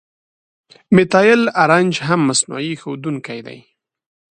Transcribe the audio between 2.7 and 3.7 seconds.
ښودونکی دی.